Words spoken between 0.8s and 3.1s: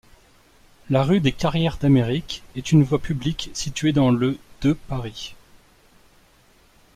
La rue des Carrières-d'Amérique est une voie